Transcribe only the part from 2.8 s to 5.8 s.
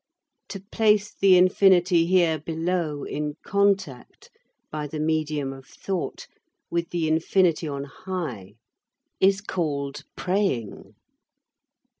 in contact, by the medium of